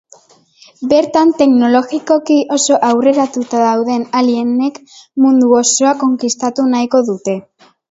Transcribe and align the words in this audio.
Bertan, 0.93 1.33
teknologikoki 1.41 2.37
oso 2.55 2.79
aurreratuta 2.87 3.61
dauden 3.67 4.07
alienek 4.23 4.81
mundu 5.27 5.53
osoa 5.61 5.95
konkistatu 6.03 6.69
nahiko 6.75 7.07
dute. 7.15 7.41